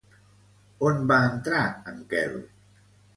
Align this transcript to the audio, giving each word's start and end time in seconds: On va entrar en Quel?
On 0.87 1.03
va 1.11 1.19
entrar 1.25 1.59
en 1.91 1.99
Quel? 2.15 2.33